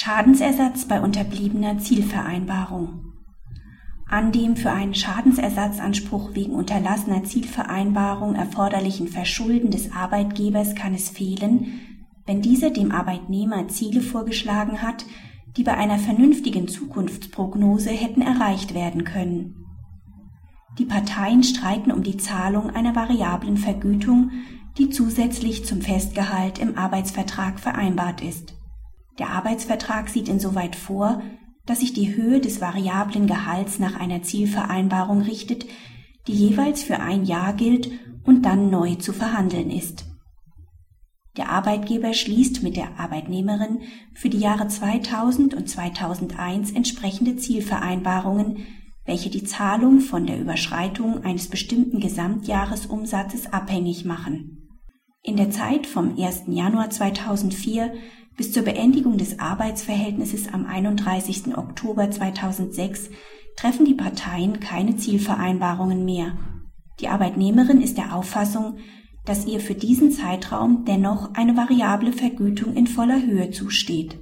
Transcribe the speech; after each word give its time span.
Schadensersatz 0.00 0.84
bei 0.84 1.00
unterbliebener 1.00 1.78
Zielvereinbarung. 1.80 3.14
An 4.08 4.30
dem 4.30 4.54
für 4.54 4.70
einen 4.70 4.94
Schadensersatzanspruch 4.94 6.36
wegen 6.36 6.52
unterlassener 6.52 7.24
Zielvereinbarung 7.24 8.36
erforderlichen 8.36 9.08
Verschulden 9.08 9.72
des 9.72 9.90
Arbeitgebers 9.90 10.76
kann 10.76 10.94
es 10.94 11.08
fehlen, 11.08 11.80
wenn 12.26 12.42
dieser 12.42 12.70
dem 12.70 12.92
Arbeitnehmer 12.92 13.66
Ziele 13.66 14.00
vorgeschlagen 14.00 14.82
hat, 14.82 15.04
die 15.56 15.64
bei 15.64 15.76
einer 15.76 15.98
vernünftigen 15.98 16.68
Zukunftsprognose 16.68 17.90
hätten 17.90 18.22
erreicht 18.22 18.74
werden 18.74 19.02
können. 19.02 19.66
Die 20.78 20.84
Parteien 20.84 21.42
streiten 21.42 21.90
um 21.90 22.04
die 22.04 22.18
Zahlung 22.18 22.70
einer 22.70 22.94
variablen 22.94 23.56
Vergütung, 23.56 24.30
die 24.78 24.90
zusätzlich 24.90 25.64
zum 25.64 25.80
Festgehalt 25.80 26.60
im 26.60 26.78
Arbeitsvertrag 26.78 27.58
vereinbart 27.58 28.22
ist. 28.22 28.57
Der 29.18 29.30
Arbeitsvertrag 29.30 30.08
sieht 30.08 30.28
insoweit 30.28 30.76
vor, 30.76 31.22
dass 31.66 31.80
sich 31.80 31.92
die 31.92 32.14
Höhe 32.14 32.40
des 32.40 32.60
variablen 32.60 33.26
Gehalts 33.26 33.78
nach 33.78 33.98
einer 33.98 34.22
Zielvereinbarung 34.22 35.22
richtet, 35.22 35.66
die 36.26 36.32
jeweils 36.32 36.82
für 36.82 37.00
ein 37.00 37.24
Jahr 37.24 37.52
gilt 37.52 37.90
und 38.24 38.42
dann 38.42 38.70
neu 38.70 38.94
zu 38.94 39.12
verhandeln 39.12 39.70
ist. 39.70 40.06
Der 41.36 41.50
Arbeitgeber 41.50 42.14
schließt 42.14 42.62
mit 42.62 42.76
der 42.76 42.98
Arbeitnehmerin 42.98 43.82
für 44.14 44.28
die 44.28 44.40
Jahre 44.40 44.66
2000 44.66 45.54
und 45.54 45.68
2001 45.68 46.72
entsprechende 46.72 47.36
Zielvereinbarungen, 47.36 48.64
welche 49.04 49.30
die 49.30 49.44
Zahlung 49.44 50.00
von 50.00 50.26
der 50.26 50.40
Überschreitung 50.40 51.24
eines 51.24 51.48
bestimmten 51.48 52.00
Gesamtjahresumsatzes 52.00 53.52
abhängig 53.52 54.04
machen. 54.04 54.68
In 55.22 55.36
der 55.36 55.50
Zeit 55.50 55.86
vom 55.86 56.18
1. 56.18 56.44
Januar 56.48 56.90
2004 56.90 57.92
bis 58.38 58.52
zur 58.52 58.62
Beendigung 58.62 59.18
des 59.18 59.40
Arbeitsverhältnisses 59.40 60.54
am 60.54 60.64
31. 60.64 61.58
Oktober 61.58 62.08
2006 62.08 63.10
treffen 63.56 63.84
die 63.84 63.94
Parteien 63.94 64.60
keine 64.60 64.96
Zielvereinbarungen 64.96 66.04
mehr. 66.04 66.38
Die 67.00 67.08
Arbeitnehmerin 67.08 67.82
ist 67.82 67.98
der 67.98 68.14
Auffassung, 68.14 68.76
dass 69.24 69.44
ihr 69.44 69.58
für 69.58 69.74
diesen 69.74 70.12
Zeitraum 70.12 70.84
dennoch 70.86 71.34
eine 71.34 71.56
variable 71.56 72.12
Vergütung 72.12 72.74
in 72.74 72.86
voller 72.86 73.20
Höhe 73.20 73.50
zusteht. 73.50 74.20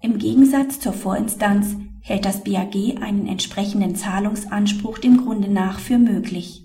Im 0.00 0.18
Gegensatz 0.18 0.78
zur 0.78 0.92
Vorinstanz 0.92 1.76
hält 2.00 2.24
das 2.24 2.44
BAG 2.44 3.02
einen 3.02 3.26
entsprechenden 3.26 3.96
Zahlungsanspruch 3.96 4.98
dem 4.98 5.16
Grunde 5.16 5.50
nach 5.50 5.80
für 5.80 5.98
möglich 5.98 6.61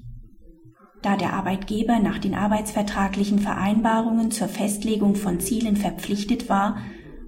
da 1.01 1.15
der 1.15 1.33
Arbeitgeber 1.33 1.99
nach 1.99 2.17
den 2.17 2.33
arbeitsvertraglichen 2.33 3.39
Vereinbarungen 3.39 4.31
zur 4.31 4.47
Festlegung 4.47 5.15
von 5.15 5.39
Zielen 5.39 5.77
verpflichtet 5.77 6.49
war 6.49 6.77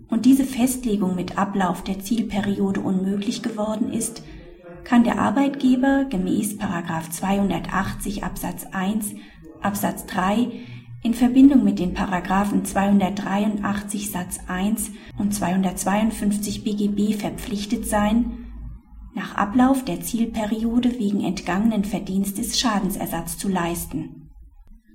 und 0.10 0.26
diese 0.26 0.44
Festlegung 0.44 1.16
mit 1.16 1.38
Ablauf 1.38 1.84
der 1.84 2.00
Zielperiode 2.00 2.82
unmöglich 2.82 3.44
geworden 3.44 3.94
ist, 3.94 4.24
kann 4.84 5.04
der 5.04 5.20
Arbeitgeber 5.20 6.06
gemäß 6.10 6.58
280 6.58 8.24
Absatz 8.24 8.66
1 8.72 9.14
Absatz 9.62 10.06
3 10.08 10.52
in 11.04 11.14
Verbindung 11.14 11.64
mit 11.64 11.80
den 11.80 11.94
Paragraphen 11.94 12.66
283 12.66 14.12
Satz 14.12 14.40
1 14.48 14.92
und 15.18 15.34
252 15.34 16.64
BGB 16.64 17.14
verpflichtet 17.14 17.86
sein, 17.86 18.39
nach 19.14 19.36
Ablauf 19.36 19.84
der 19.84 20.02
Zielperiode 20.02 21.00
wegen 21.00 21.24
entgangenen 21.24 21.84
Verdienstes 21.84 22.60
Schadensersatz 22.60 23.38
zu 23.38 23.50
leisten. 23.50 24.30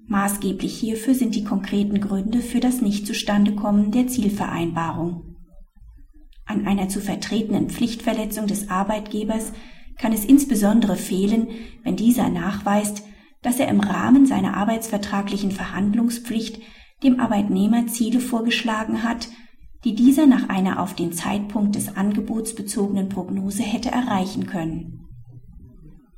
Maßgeblich 0.06 0.78
hierfür 0.78 1.14
sind 1.14 1.34
die 1.34 1.44
konkreten 1.44 2.00
Gründe 2.00 2.40
für 2.40 2.60
das 2.60 2.80
Nichtzustandekommen 2.80 3.90
der 3.90 4.06
Zielvereinbarung. 4.06 5.36
An 6.46 6.66
einer 6.66 6.88
zu 6.88 7.00
vertretenen 7.00 7.70
Pflichtverletzung 7.70 8.46
des 8.46 8.68
Arbeitgebers 8.68 9.52
kann 9.98 10.12
es 10.12 10.24
insbesondere 10.24 10.96
fehlen, 10.96 11.48
wenn 11.82 11.96
dieser 11.96 12.28
nachweist, 12.28 13.02
dass 13.42 13.60
er 13.60 13.68
im 13.68 13.80
Rahmen 13.80 14.26
seiner 14.26 14.56
arbeitsvertraglichen 14.56 15.50
Verhandlungspflicht 15.50 16.60
dem 17.02 17.20
Arbeitnehmer 17.20 17.86
Ziele 17.86 18.20
vorgeschlagen 18.20 19.02
hat, 19.02 19.28
die 19.84 19.94
dieser 19.94 20.26
nach 20.26 20.48
einer 20.48 20.80
auf 20.80 20.94
den 20.94 21.12
Zeitpunkt 21.12 21.74
des 21.74 21.96
Angebots 21.96 22.54
bezogenen 22.54 23.10
Prognose 23.10 23.62
hätte 23.62 23.90
erreichen 23.90 24.46
können. 24.46 25.00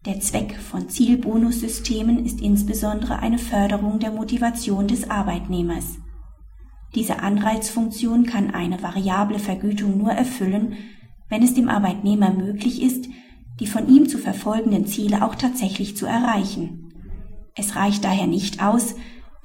Der 0.05 0.21
Zweck 0.21 0.55
von 0.55 0.89
Zielbonussystemen 0.89 2.25
ist 2.25 2.41
insbesondere 2.41 3.19
eine 3.19 3.39
Förderung 3.39 3.99
der 3.99 4.13
Motivation 4.13 4.87
des 4.87 5.11
Arbeitnehmers. 5.11 5.99
Diese 6.95 7.19
Anreizfunktion 7.19 8.25
kann 8.25 8.53
eine 8.53 8.81
variable 8.83 9.41
Vergütung 9.41 9.99
nur 9.99 10.13
erfüllen, 10.13 10.75
wenn 11.29 11.43
es 11.43 11.55
dem 11.55 11.69
Arbeitnehmer 11.69 12.33
möglich 12.33 12.83
ist, 12.83 13.09
die 13.59 13.67
von 13.67 13.89
ihm 13.89 14.09
zu 14.09 14.19
verfolgenden 14.19 14.87
Ziele 14.87 15.25
auch 15.25 15.35
tatsächlich 15.35 15.97
zu 15.97 16.07
erreichen. 16.07 16.93
Es 17.57 17.75
reicht 17.75 18.05
daher 18.05 18.29
nicht 18.29 18.63
aus, 18.63 18.95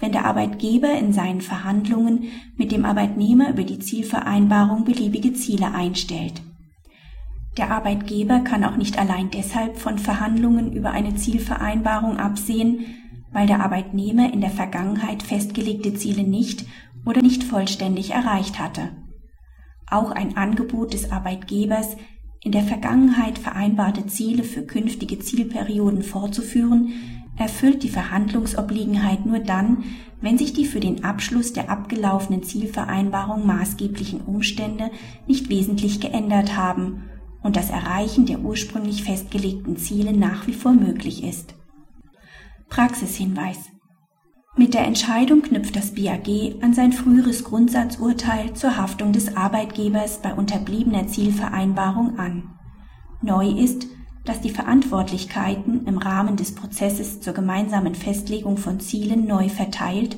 wenn 0.01 0.11
der 0.11 0.25
Arbeitgeber 0.25 0.91
in 0.97 1.13
seinen 1.13 1.39
Verhandlungen 1.39 2.25
mit 2.57 2.71
dem 2.71 2.83
Arbeitnehmer 2.83 3.49
über 3.49 3.63
die 3.63 3.79
Zielvereinbarung 3.79 4.83
beliebige 4.83 5.33
Ziele 5.33 5.73
einstellt. 5.73 6.41
Der 7.57 7.71
Arbeitgeber 7.71 8.39
kann 8.39 8.63
auch 8.63 8.77
nicht 8.77 8.97
allein 8.97 9.29
deshalb 9.29 9.77
von 9.77 9.99
Verhandlungen 9.99 10.73
über 10.73 10.91
eine 10.91 11.15
Zielvereinbarung 11.15 12.17
absehen, 12.17 12.85
weil 13.31 13.45
der 13.47 13.63
Arbeitnehmer 13.63 14.33
in 14.33 14.41
der 14.41 14.49
Vergangenheit 14.49 15.23
festgelegte 15.23 15.93
Ziele 15.93 16.23
nicht 16.23 16.65
oder 17.05 17.21
nicht 17.21 17.43
vollständig 17.43 18.11
erreicht 18.11 18.59
hatte. 18.59 18.89
Auch 19.89 20.11
ein 20.11 20.37
Angebot 20.37 20.93
des 20.93 21.11
Arbeitgebers, 21.11 21.97
in 22.43 22.51
der 22.51 22.63
Vergangenheit 22.63 23.37
vereinbarte 23.37 24.07
Ziele 24.07 24.43
für 24.43 24.63
künftige 24.63 25.19
Zielperioden 25.19 26.01
fortzuführen, 26.01 26.93
erfüllt 27.41 27.83
die 27.83 27.89
Verhandlungsobliegenheit 27.89 29.25
nur 29.25 29.39
dann, 29.39 29.83
wenn 30.21 30.37
sich 30.37 30.53
die 30.53 30.65
für 30.65 30.79
den 30.79 31.03
Abschluss 31.03 31.51
der 31.51 31.69
abgelaufenen 31.69 32.43
Zielvereinbarung 32.43 33.45
maßgeblichen 33.45 34.21
Umstände 34.21 34.91
nicht 35.27 35.49
wesentlich 35.49 35.99
geändert 35.99 36.55
haben 36.55 37.03
und 37.41 37.55
das 37.55 37.71
Erreichen 37.71 38.27
der 38.27 38.39
ursprünglich 38.41 39.03
festgelegten 39.03 39.75
Ziele 39.75 40.13
nach 40.13 40.45
wie 40.45 40.53
vor 40.53 40.73
möglich 40.73 41.23
ist. 41.23 41.55
Praxishinweis 42.69 43.57
Mit 44.55 44.75
der 44.75 44.85
Entscheidung 44.85 45.41
knüpft 45.41 45.75
das 45.75 45.95
BAG 45.95 46.61
an 46.61 46.73
sein 46.73 46.93
früheres 46.93 47.43
Grundsatzurteil 47.43 48.53
zur 48.53 48.77
Haftung 48.77 49.11
des 49.11 49.35
Arbeitgebers 49.35 50.21
bei 50.21 50.33
unterbliebener 50.33 51.07
Zielvereinbarung 51.07 52.19
an. 52.19 52.53
Neu 53.23 53.49
ist, 53.49 53.87
dass 54.23 54.41
die 54.41 54.49
Verantwortlichkeiten 54.49 55.85
im 55.87 55.97
Rahmen 55.97 56.35
des 56.35 56.53
Prozesses 56.53 57.21
zur 57.21 57.33
gemeinsamen 57.33 57.95
Festlegung 57.95 58.57
von 58.57 58.79
Zielen 58.79 59.25
neu 59.25 59.49
verteilt 59.49 60.17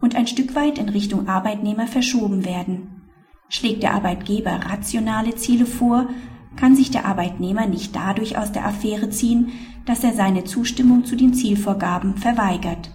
und 0.00 0.16
ein 0.16 0.26
Stück 0.26 0.54
weit 0.54 0.78
in 0.78 0.88
Richtung 0.88 1.28
Arbeitnehmer 1.28 1.86
verschoben 1.86 2.44
werden. 2.44 3.02
Schlägt 3.48 3.82
der 3.82 3.94
Arbeitgeber 3.94 4.50
rationale 4.50 5.34
Ziele 5.36 5.66
vor, 5.66 6.08
kann 6.56 6.76
sich 6.76 6.90
der 6.90 7.04
Arbeitnehmer 7.04 7.66
nicht 7.66 7.94
dadurch 7.94 8.38
aus 8.38 8.52
der 8.52 8.66
Affäre 8.66 9.10
ziehen, 9.10 9.52
dass 9.86 10.04
er 10.04 10.14
seine 10.14 10.44
Zustimmung 10.44 11.04
zu 11.04 11.16
den 11.16 11.34
Zielvorgaben 11.34 12.16
verweigert. 12.16 12.90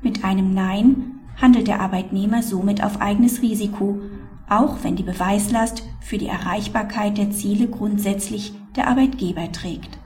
Mit 0.00 0.24
einem 0.24 0.52
Nein 0.54 1.20
handelt 1.40 1.68
der 1.68 1.80
Arbeitnehmer 1.80 2.42
somit 2.42 2.82
auf 2.82 3.00
eigenes 3.00 3.42
Risiko, 3.42 4.00
auch 4.48 4.78
wenn 4.82 4.96
die 4.96 5.02
Beweislast 5.02 5.84
für 6.00 6.18
die 6.18 6.26
Erreichbarkeit 6.26 7.16
der 7.16 7.30
Ziele 7.30 7.68
grundsätzlich 7.68 8.52
der 8.76 8.88
Arbeitgeber 8.88 9.50
trägt 9.52 9.98